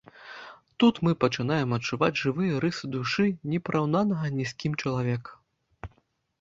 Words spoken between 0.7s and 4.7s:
Тут мы пачынаем адчуваць жывыя рысы душы не параўнанага ні з